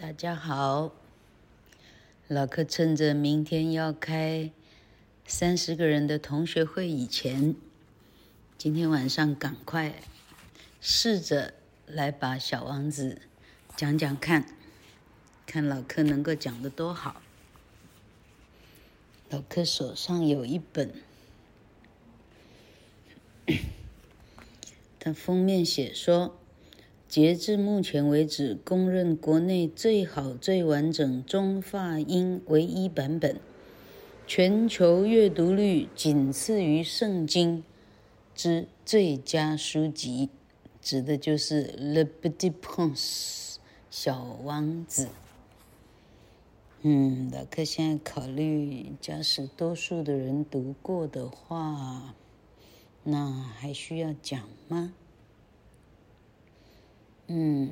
[0.00, 0.92] 大家好，
[2.26, 4.50] 老柯趁着明天要开
[5.26, 7.54] 三十个人的同学会以前，
[8.56, 9.92] 今天晚上赶快
[10.80, 11.52] 试着
[11.84, 13.20] 来把《小王子》
[13.76, 14.46] 讲讲看，
[15.44, 17.20] 看老柯能够讲得多好。
[19.28, 20.94] 老柯手上有一本，
[24.98, 26.39] 它封面写说。
[27.10, 33.40] 截至目前为止，公认国内最好、最完整中法英唯一版本，
[34.28, 37.58] 全球阅读率仅次于《圣经》
[38.32, 40.28] 之最佳书籍，
[40.80, 42.94] 指的就是《Le Petit Prince》
[43.90, 45.08] 小王子。
[46.82, 52.14] 嗯，老客现在考虑，假使多数的人读过的话，
[53.02, 54.92] 那还需要讲吗？
[57.32, 57.70] 嗯，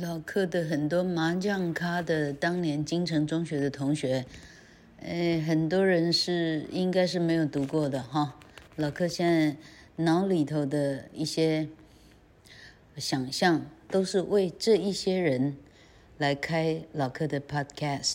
[0.00, 4.24] 老柯的很多麻将咖的当年金城中学的同学，
[5.02, 8.40] 呃，很多人是应该是没有读过的哈。
[8.76, 9.56] 老柯现在
[10.02, 11.68] 脑里头的一些
[12.96, 15.54] 想象，都是为这一些人
[16.16, 18.14] 来开老柯的 podcast。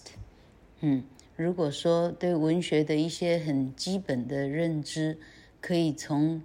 [0.82, 1.04] 嗯，
[1.36, 5.20] 如果说对文学的一些很基本的认知，
[5.62, 6.42] 可以从。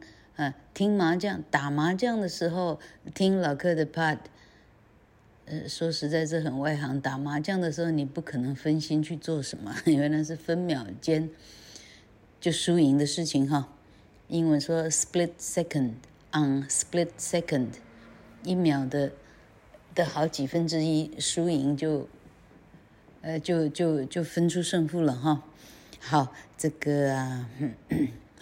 [0.75, 2.81] 听麻将、打麻将的时候
[3.15, 4.19] 听老客的 pod，
[5.45, 7.01] 呃，说实在，是很外行。
[7.01, 11.29] 打麻将的时候，你不可能分心去做什么，因为那是分秒间
[12.41, 13.69] 就输赢的事情哈。
[14.29, 15.93] 英文说 split second
[16.33, 17.69] on split second，
[18.45, 19.13] 一秒的
[19.95, 22.09] 的好几分之一输赢就，
[23.21, 25.43] 呃，就就就分出胜负了哈。
[26.01, 27.49] 好，这个啊。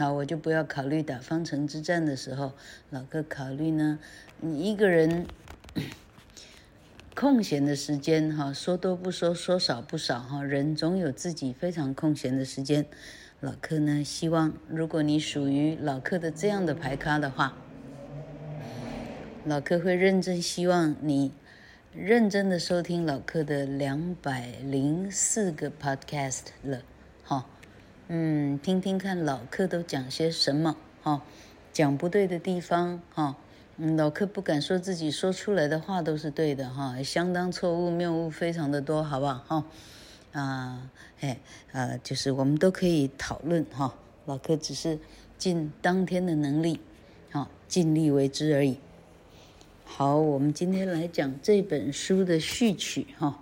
[0.00, 2.52] 好，我就不要考虑打方城之战的时候，
[2.88, 3.98] 老哥考虑呢，
[4.40, 5.26] 你一个人
[7.14, 12.86] 空闲的时间哈，说多不说，说少不少哈，人总有自己非常空闲的时间。
[13.40, 17.58] 老柯呢，希望如果你属于老柯的这样的牌咖的话，
[19.44, 21.30] 老柯会认真希望你
[21.94, 26.80] 认真的收听老柯的两百零四个 podcast 了，
[28.12, 31.22] 嗯，听听看老客都讲些什么哈、
[31.72, 33.36] 讲不对的地方哈，
[33.76, 39.64] 嗯、老客不敢说自己说出来的话都是对的哈、相当错误谬误非常的多，好不好哈、
[40.32, 40.90] 啊，
[41.20, 41.38] 哎，
[41.70, 43.94] 呃，就是我们都可以讨论哈、
[44.26, 44.98] 老客只是
[45.38, 46.80] 尽当天的能力，
[47.30, 48.76] 好、尽力为之而已。
[49.84, 53.38] 好，我们今天来讲这本书的序曲哈。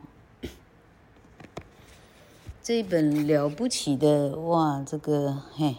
[2.68, 5.76] 这一本了不起的哇，这个嘿，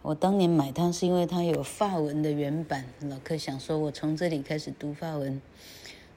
[0.00, 2.86] 我当年买它是因为它有法文的原版。
[3.00, 5.42] 老客想说，我从这里开始读法文，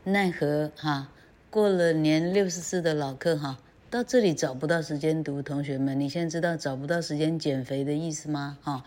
[0.06, 1.12] 奈何哈，
[1.50, 3.59] 过了年六十四的老客哈，
[3.90, 5.41] 到这里找不到时间读。
[5.41, 8.58] 同学们，你现在知道找不到时间减肥的意思吗？
[8.62, 8.85] 哈，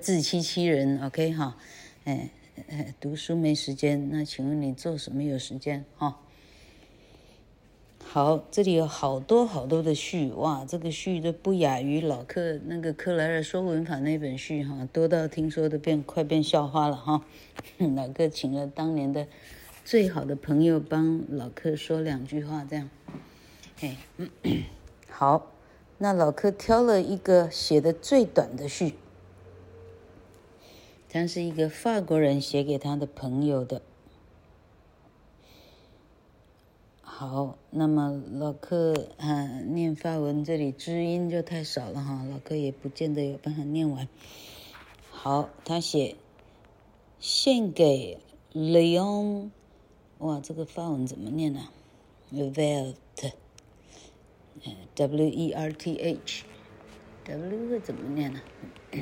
[0.00, 1.56] 自欺欺人，OK 哈，
[2.04, 2.30] 哎
[2.68, 5.84] 哎，读书没时间，那请问你做什么有时间？
[5.96, 6.20] 哈。
[8.16, 17.22] 好，这里有好多好多的序，哇，这个序都不亚于老克那个克莱尔说文法那本序哈，多到听说都变快变笑话了哈。
[17.94, 19.26] 老克请了当年的
[19.84, 22.88] 最好的朋友帮老克说两句话，这样，
[23.82, 23.98] 哎，
[25.10, 25.52] 好，
[25.98, 28.94] 那老克挑了一个写的最短的序，
[31.10, 33.82] 他是一个法国人写给他的朋友的。
[37.18, 44.06] 好，那么老柯啊，念法文这里知音就太少了哈，老柯也不见得有办法念完。
[45.10, 46.16] 好，他写
[47.18, 48.18] 献给
[48.52, 49.48] Leon，
[50.18, 51.70] 哇，这个法文怎么念呢
[52.34, 52.92] ？Werth，W
[55.26, 58.42] E R T H，W 会怎么念呢？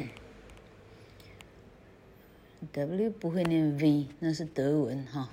[2.71, 5.31] W 不会念 V，那是德文哈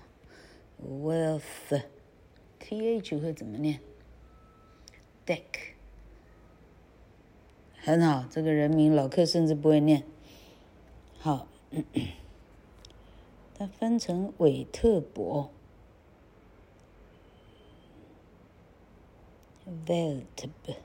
[0.84, 1.84] ，Wealth。
[2.72, 3.82] T H 会怎么念
[5.26, 5.42] ？Deck，
[7.76, 10.04] 很好，这个人名老客甚至不会念。
[11.18, 11.50] 好，
[13.60, 15.50] 它翻成韦特伯
[19.86, 20.76] ，Wertb，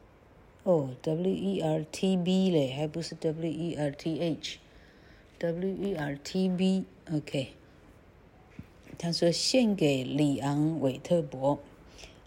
[0.65, 7.53] 哦，W E R T B 嘞，还不是 W E R T H，W E R T B，OK。
[8.99, 11.61] 他说：“献给里昂·韦特伯，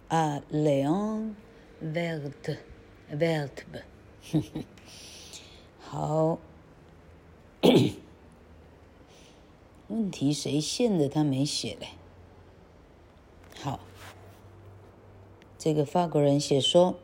[0.10, 1.34] 啊，Léon
[1.82, 3.50] Werth，Werth，
[5.80, 6.40] 好。
[9.88, 11.10] 问题谁献的？
[11.10, 11.90] 他没写嘞。
[13.60, 13.80] 好，
[15.58, 16.96] 这个法国人写说：“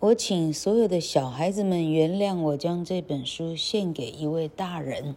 [0.00, 5.16] 我请所有的小孩子们原谅我将这本书献给一位大人。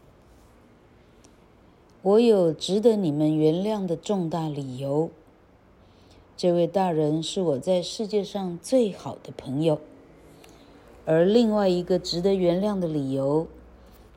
[2.01, 5.11] 我有值得你们原谅的重大理由。
[6.41, 9.79] 这位大人是我在世界上最好的朋友。
[11.05, 13.45] 而另外一个值得原谅的理由，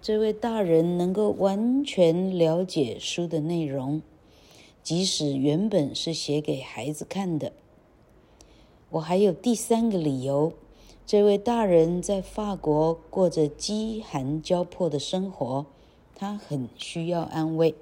[0.00, 4.00] 这位大人能够完全了解书的内容，
[4.82, 7.53] 即使原本是写给孩子看的。”
[8.88, 10.55] 我还有第三个理由，
[11.05, 15.67] 这位大人在法国过着饥寒交迫的生活，
[16.15, 17.75] 他很需要安慰。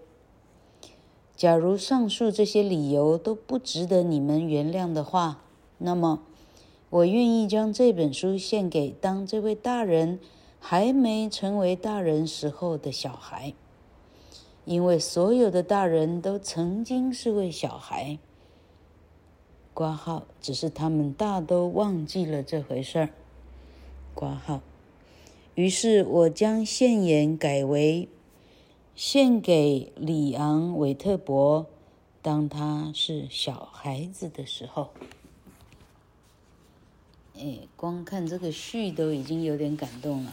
[1.42, 5.42] 假如上述这些理由都不值得你们原谅的话，
[5.78, 6.22] 那么
[6.88, 10.20] 我愿意将这本书献给当这位大人
[10.60, 13.54] 还没成为大人时候的小孩，
[14.64, 18.20] 因为所有的大人都曾经是位小孩。
[19.74, 23.08] 括号，只是他们大都忘记了这回事儿。
[24.14, 24.60] 括号，
[25.56, 28.08] 于是我将献言改为
[28.94, 31.66] 献给里昂·韦特伯，
[32.20, 34.90] 当他是小孩子的时候。
[37.36, 40.32] 哎，光看这个序都已经有点感动了。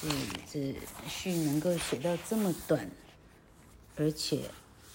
[0.00, 0.08] 这
[0.50, 0.74] 这
[1.06, 2.90] 序能够写到这么短，
[3.96, 4.42] 而且。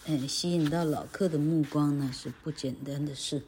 [0.07, 3.41] 嗯，吸引到老客的目光呢，是不简单的事。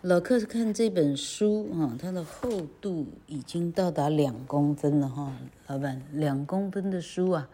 [0.00, 5.32] 老客看这本书啊，它的厚度已经到达两公分了哈，
[5.66, 7.48] 老板，两公分的书啊，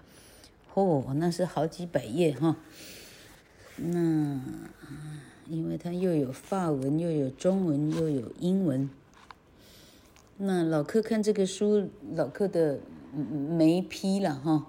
[0.75, 2.57] 哦，那是好几百页哈。
[3.77, 4.41] 那
[5.49, 8.89] 因为它又有法文，又有中文，又有英文。
[10.39, 12.81] 那老客看这个书，老客的
[13.15, 14.67] 没批了哈。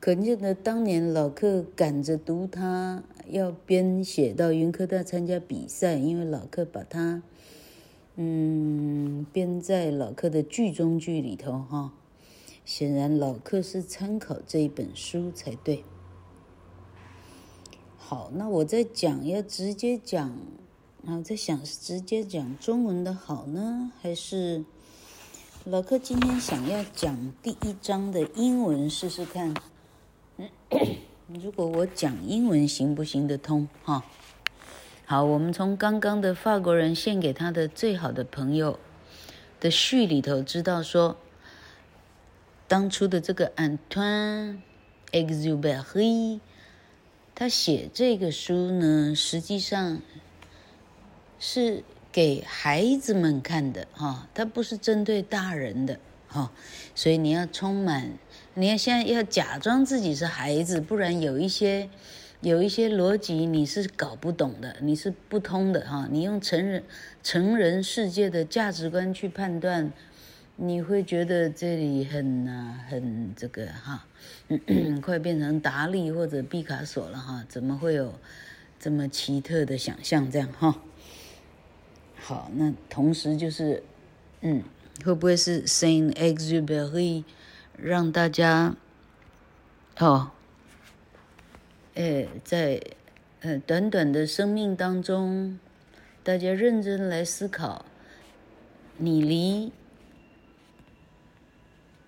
[0.00, 7.22] 可见的当年老客赶着读它，要编写到云科大参加比赛，因为老客把它，
[8.16, 11.92] 嗯，编在老客的剧中剧里头哈。
[12.64, 15.84] 显然老客是参考这一本书才对。
[17.98, 20.36] 好，那我在讲要直接讲，
[21.02, 24.64] 然后在想是直接讲中文的好呢，还是
[25.64, 29.54] 老客今天想要讲第一章的英文试试看？
[31.28, 33.66] 如果我讲英文行不行得通？
[33.82, 34.04] 哈，
[35.06, 38.78] 好，我们从刚刚的法国人献给他的最好的朋友
[39.58, 41.16] 的序里头知道说，
[42.72, 44.60] 当初的这个 Antoine
[45.10, 46.40] Exubery，
[47.34, 50.00] 他写这个书呢，实际上
[51.38, 56.50] 是给孩子们看的，哈，他不是针对大人的，哈，
[56.94, 58.12] 所以你要充满。
[58.54, 61.90] 你要现在要假装自己是孩子，不然有一些
[62.40, 66.08] 有一些逻辑你是搞不懂的，你是不通的哈。
[66.10, 66.82] 你用成人
[67.22, 69.92] 成人世界的价值观去判断，
[70.64, 74.06] 你会觉得这里很啊很这个哈，
[75.02, 77.44] 快变成达利或者毕卡索了哈。
[77.48, 78.14] 怎么会有
[78.78, 80.80] 这么奇特的想象这样哈？
[82.14, 83.82] 好，那同时就是
[84.42, 84.62] 嗯，
[85.04, 87.24] 会不会是 Saint-Exupéry？
[87.76, 88.76] 让大家，
[89.98, 90.30] 哦，
[91.96, 92.80] 哎，在
[93.40, 95.58] 呃短短的生命当中，
[96.22, 97.84] 大家认真来思考，
[98.98, 99.72] 你离，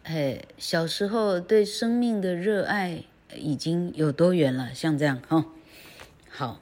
[0.04, 3.04] 哎，小时候对生命的热爱
[3.36, 4.74] 已经有多远了？
[4.74, 5.46] 像这样哈、哦，
[6.30, 6.60] 好，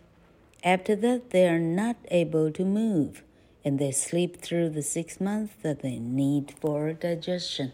[0.62, 3.22] After that, they are not able to move,
[3.64, 7.70] and they sleep through the six months that they need for digestion.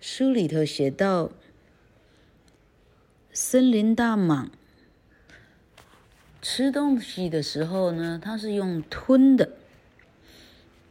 [0.00, 1.30] 书里头写到，
[3.32, 4.48] 森林大蟒
[6.42, 9.52] 吃东西的时候呢，它是用吞的，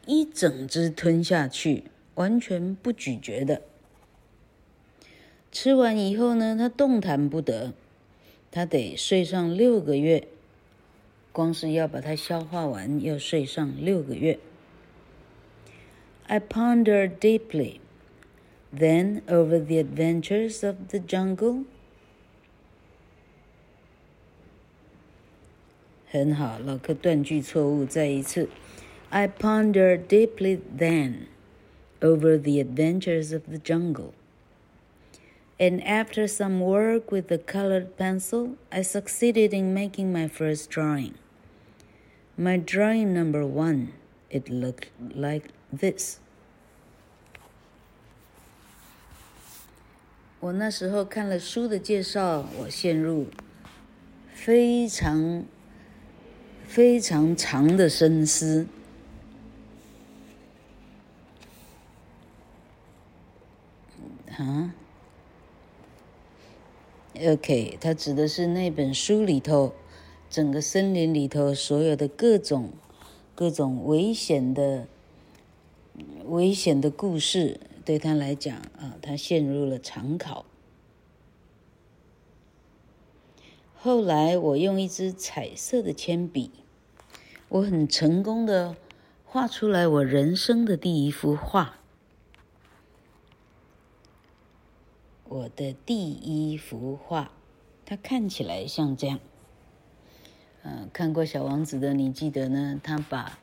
[0.06, 1.86] 一整只吞下去，
[2.16, 3.64] 完全不咀嚼的。
[5.52, 7.74] 吃完以后呢，它动弹不得。
[8.52, 10.28] 他得睡上六个月，
[11.32, 14.40] 光是要把它消化完，要睡上六个月。
[16.28, 17.80] I ponder deeply,
[18.76, 21.66] then over the adventures of the jungle。
[26.12, 28.50] 很好，老柯断句错误，再一次。
[29.10, 31.28] I ponder deeply, then
[32.00, 34.14] over the adventures of the jungle。
[35.59, 41.15] And after some work with the colored pencil, I succeeded in making my first drawing.
[42.37, 43.93] My drawing number one,
[44.31, 46.19] it looked like this.
[50.41, 53.29] 我那时候看了书的介绍，我陷入
[54.35, 55.47] 非常
[56.67, 58.67] 非常长的深思。
[64.37, 64.75] 啊
[67.22, 69.74] ？OK，它指的是那本书里头，
[70.30, 72.72] 整个森林里头所有的各种
[73.36, 74.88] 各种危险的
[76.26, 80.46] 危险的故事，对他来讲啊，他陷入了长考。
[83.76, 86.52] 后来我用一支彩色的铅笔，
[87.50, 88.76] 我很成功的
[89.26, 91.79] 画出来我人生的第一幅画。
[95.32, 97.32] 我的第一幅画，
[97.86, 99.20] 它看起来像这样。
[100.64, 102.82] 呃，看过《小王子》的，你记得呢？
[102.84, 103.38] 他把，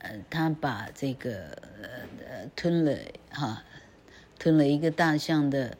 [0.00, 1.56] 呃，他把这个
[2.28, 2.98] 呃吞了
[3.30, 3.62] 哈，
[4.40, 5.78] 吞了一个大象的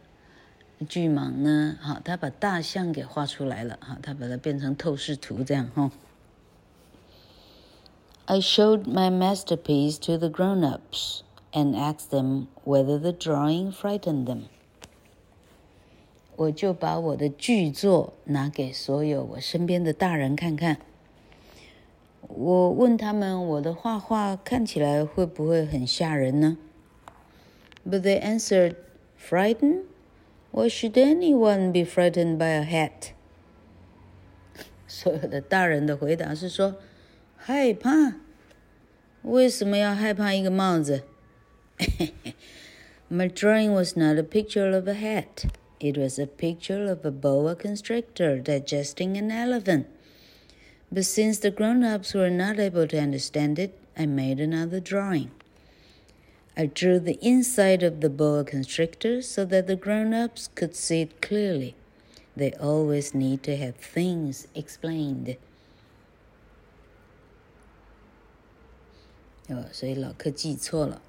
[0.89, 5.91] 巨蟒呢，哈，他把大象给画出来了哈，他把它变成透视图这样哈。
[8.27, 14.43] I showed my masterpiece to the grown-ups and asked them whether the drawing frightened them.
[16.39, 20.79] 我就把我的巨作拿给所有我身边的大人看看。
[22.29, 26.57] 我问他们，我的画画看起来会不会很吓人呢
[27.85, 28.77] ？But they answered,
[29.21, 29.83] "Frightened?
[30.53, 33.15] Why should anyone be frightened by a hat?"
[34.87, 36.77] 所有的大人的回答是说，
[37.37, 38.15] 害怕。
[39.23, 41.03] 为什么要害怕一个帽子
[43.11, 45.49] ？My drawing was not a picture of a hat.
[45.80, 49.88] It was a picture of a boa constrictor digesting an elephant.
[50.92, 55.32] But since the grown-ups were not able to understand it, I made another drawing.
[56.56, 61.22] I drew the inside of the boa constrictor so that the grown-ups could see it
[61.22, 61.76] clearly.
[62.38, 65.38] They always need to have things explained.
[69.50, 71.02] 哦，所以老柯记错了，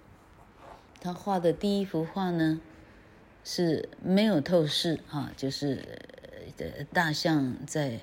[1.00, 2.60] 他画的第一幅画呢？
[3.43, 5.83] 是没有透视哈，就是
[6.57, 7.99] 呃大象在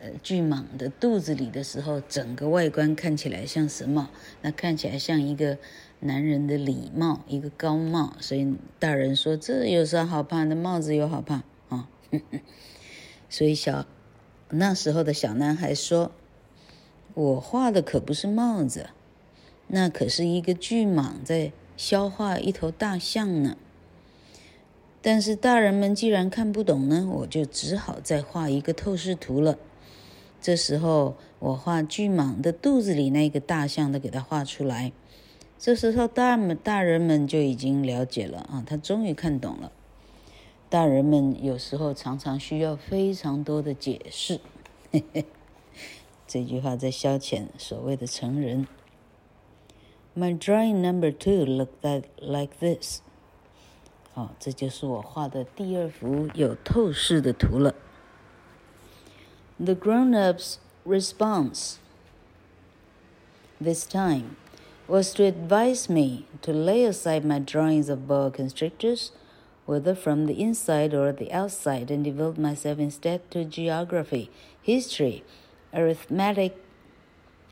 [0.00, 4.10] 呃巨蟒的肚子里的时候，整个外观看起来像什么？
[4.42, 5.58] 那看起来像一个
[6.00, 8.14] 男人的礼帽，一个高帽。
[8.20, 10.44] 所以大人说，这有啥好怕？
[10.44, 11.88] 那帽子有好怕啊？
[13.30, 13.86] 所以小
[14.50, 16.12] 那时候的小男孩说
[17.14, 18.90] ：“我画的可不是帽子，
[19.66, 23.56] 那可是一个巨蟒在消化一头大象呢。”
[25.06, 29.58] 但是大人们既然看不懂呢，我就只好再画一个透视图了。
[30.40, 34.92] 这时候我画巨蟒的肚子里那个大象都给它画出来。
[35.58, 39.70] 这时候大们大人们就已经了解了啊，他终于看懂了。
[40.70, 44.40] 大人们有时候常常需要非常多的解释。
[44.90, 45.26] 嘿嘿，
[46.26, 48.66] 这句话在消遣所谓的成人。
[50.16, 53.02] My drawing number two looked like this.
[54.13, 54.15] this.
[54.15, 57.73] 哦，这就是我画的第二幅有透视的图了。
[59.57, 61.75] The grown-ups' response
[63.61, 64.35] this time
[64.87, 69.11] was to advise me to lay aside my drawings of boa constrictors,
[69.65, 74.29] whether from the inside or the outside, and devote myself instead to geography,
[74.61, 75.23] history,
[75.73, 76.57] arithmetic,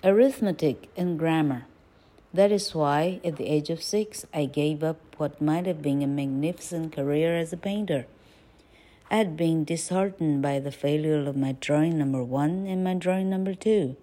[0.04, 1.68] arithmetic, and grammar.
[2.35, 6.03] That is why, at the age of six, I gave up what might have been
[6.03, 8.07] a magnificent career as a painter.
[9.11, 13.29] I had been disheartened by the failure of my drawing number one and my drawing
[13.29, 13.97] number two.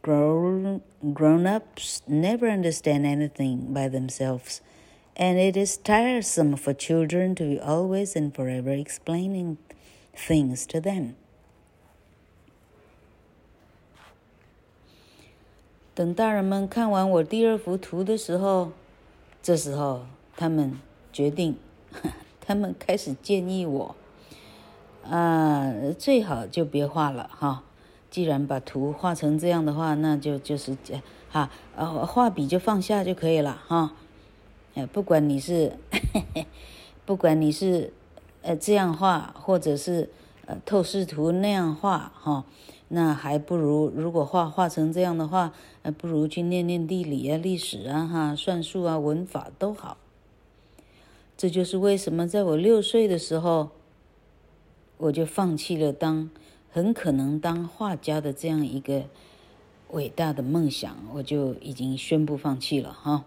[0.00, 0.80] Grown,
[1.12, 4.62] grown ups never understand anything by themselves,
[5.14, 9.58] and it is tiresome for children to be always and forever explaining
[10.16, 11.16] things to them.
[15.94, 18.72] 等大人们看完我第二幅图的时候，
[19.40, 20.04] 这时候
[20.36, 20.80] 他们
[21.12, 21.56] 决定，
[22.44, 23.94] 他们开始建议我，
[25.08, 27.62] 啊，最好就别画了哈。
[28.10, 30.76] 既然把图画成这样的话，那就就是
[31.30, 33.92] 哈，呃，画笔就放下就可以了哈。
[34.74, 35.78] 呃，不管你是，
[37.06, 37.92] 不管你是
[38.42, 40.10] 呃这样画，或者是
[40.46, 42.44] 呃透视图那样画哈。
[42.94, 49.96] 那还不如，如果画画成这样的话，呃，不如去念念地理啊、历史啊、哈、算术啊、文法都好。
[51.36, 53.70] 这就是为什么在我六岁的时候，
[54.98, 56.30] 我就放弃了当
[56.70, 59.06] 很可能当画家的这样一个
[59.90, 63.24] 伟大的梦想，我就已经宣布放弃了哈。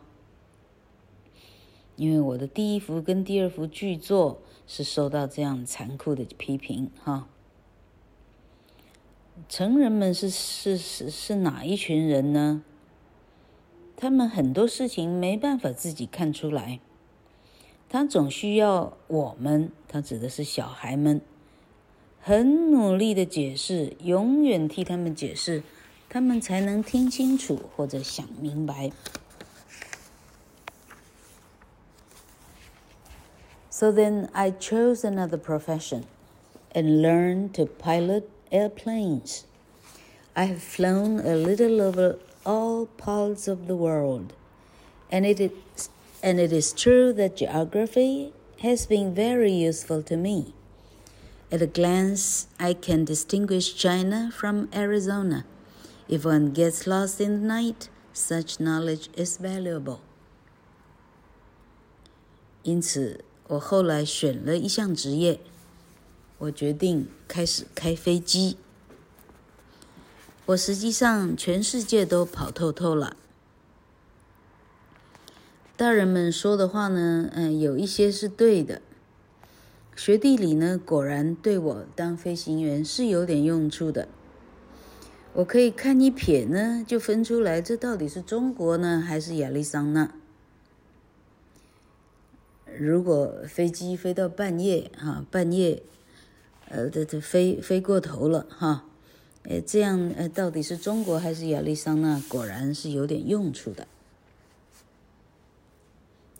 [1.97, 7.27] 因为我的第一幅跟第二幅剧作是受到这样残酷的批评哈。
[9.47, 12.63] 成人们是是是是哪一群人呢？
[13.95, 16.79] 他们很多事情没办法自己看出来，
[17.87, 21.21] 他总需要我们，他指的是小孩们，
[22.19, 25.63] 很努力的解释，永远替他们解释，
[26.09, 28.91] 他们才能听清楚或者想明白。
[33.69, 36.03] So then I chose another profession
[36.73, 38.23] and learned to pilot.
[38.50, 39.44] airplanes.
[40.34, 44.32] I have flown a little over all parts of the world,
[45.10, 45.88] and it is,
[46.22, 50.54] and it is true that geography has been very useful to me.
[51.50, 55.44] At a glance, I can distinguish China from Arizona.
[56.08, 60.00] If one gets lost in the night, such knowledge is valuable.
[62.62, 65.40] 因此，我后来选了一项职业。
[66.39, 68.57] 我决定开始开飞机。
[70.45, 73.17] 我实际上全世界都跑透透了。
[75.75, 78.81] 大人们说的话呢，嗯，有一些是对的。
[79.95, 84.07] 学地理呢，果然对我当飞行员是有点用处的。
[85.33, 90.11] 我可以看一撇呢，就分出来这到底是中国呢，还是亚利桑那。
[92.77, 95.81] 如果飞机飞到半夜，哈，半夜。
[96.68, 98.84] 呃，这这飞飞过头了哈，
[99.44, 102.20] 呃，这样呃，到底是中国还是亚利桑那？
[102.28, 103.86] 果然是有点用处的。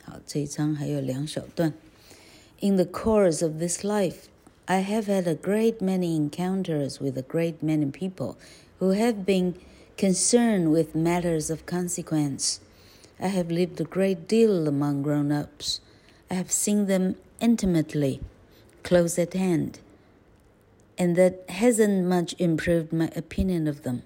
[0.05, 1.75] 好，这一章还有两小段。
[2.61, 4.29] In the course of this life,
[4.67, 8.37] I have had a great many encounters with a great many people
[8.79, 9.55] who have been
[9.97, 12.59] concerned with matters of consequence.
[13.19, 15.81] I have lived a great deal among grown-ups.
[16.31, 18.21] I have seen them intimately,
[18.83, 19.81] close at hand.
[20.98, 24.00] And that hasn't much improved my opinion of them。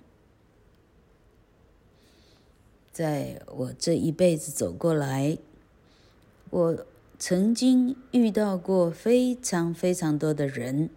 [2.91, 5.37] 在我这一辈子走过来，
[6.49, 6.85] 我
[7.17, 10.89] 曾经遇到过非常非常多的人，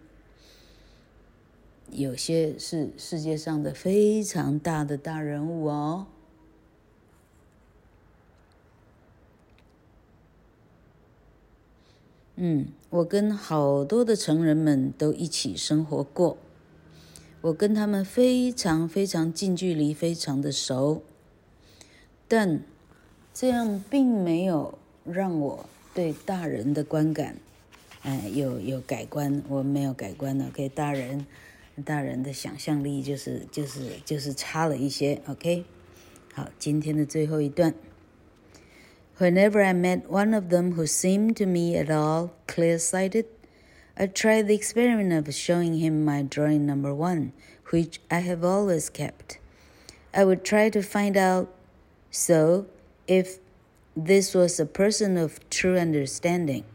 [1.89, 6.07] 有些是世界上的非常大的大人物哦。
[12.37, 16.37] 嗯，我跟好多的成人们都一起生活过，
[17.39, 21.01] 我跟他们非常非常近距离，非常的熟，
[22.27, 22.61] 但
[23.33, 27.37] 这样并没有让我对大人的观感，
[28.01, 30.47] 哎，有有改观，我没有改观了。
[30.47, 31.25] OK，大人，
[31.85, 35.21] 大人的想象力就是就是就是差了一些。
[35.27, 35.63] OK，
[36.33, 37.73] 好，今天的最后一段。
[39.17, 43.25] Whenever I met one of them who seemed to me at all clear sighted,
[43.97, 47.31] I tried the experiment of showing him my drawing number one,
[47.69, 49.39] which I have always kept.
[50.13, 51.47] I would try to find out
[52.11, 52.67] so
[53.07, 53.39] if
[53.95, 56.65] this was a person of true understanding.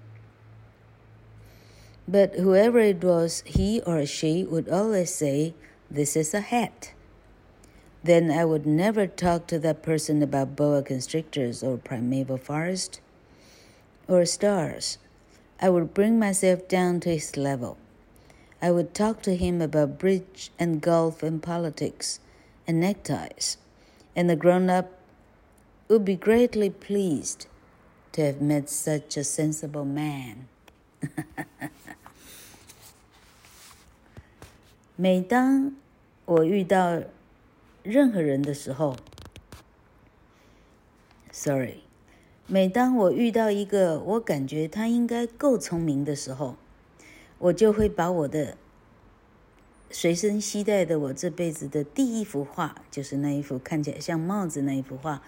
[2.09, 5.55] But whoever it was, he or she would always say,
[5.90, 6.92] This is a hat
[8.03, 13.01] then I would never talk to that person about boa constrictors or primeval forest
[14.07, 14.97] or stars.
[15.59, 17.77] I would bring myself down to his level.
[18.61, 22.19] I would talk to him about bridge and golf and politics
[22.67, 23.57] and neckties
[24.15, 24.91] and the grown up
[25.88, 27.47] would be greatly pleased
[28.13, 30.47] to have met such a sensible man。
[34.95, 35.73] 每当
[36.23, 37.01] 我遇到
[37.82, 38.96] 任何人的时候
[41.32, 41.78] ，sorry，
[42.46, 46.56] 每当我遇到一个我感觉他应该够聪明的时候，
[47.38, 48.58] 我就会把我的
[49.90, 55.22] 随身携带的我这辈子的第一幅画，就是那一幅看起来像帽子那一幅画，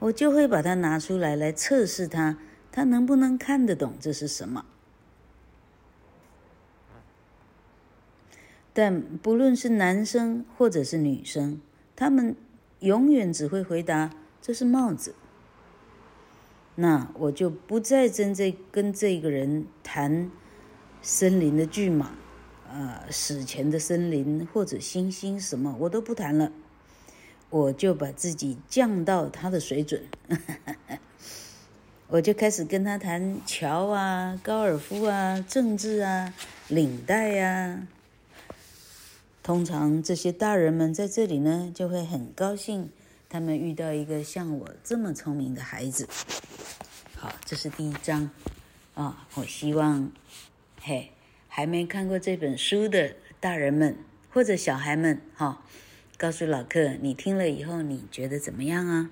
[0.00, 2.36] 我就会把它拿出来来测试他，
[2.72, 4.66] 他能不能看得懂这是什么。
[8.74, 11.60] 但不论是男生或者是女生，
[12.02, 12.34] 他们
[12.80, 14.10] 永远只会回答
[14.40, 15.14] 这是帽子。
[16.74, 20.28] 那我就不再真正跟这个人谈
[21.00, 22.06] 森林的巨蟒。
[22.68, 26.50] 呃，史前的森林或者星星什么我都不谈了，
[27.50, 30.02] 我就把自己降到他的水准，
[32.08, 36.34] 我就开始跟他谈桥啊、高尔夫啊、政治啊、
[36.68, 37.86] 领带啊。
[39.42, 42.90] 通常这些大人们在这里呢，就会很高兴，
[43.28, 46.08] 他们遇到一个像我这么聪明的孩子。
[47.16, 48.30] 好，这是第一章
[48.94, 50.10] 啊，我希望，
[50.80, 51.10] 嘿。
[51.54, 53.98] 还没看过这本书的大人们
[54.30, 55.62] 或者小孩们，哈，
[56.16, 59.10] 告诉老客，你听了以后你觉得怎么样啊？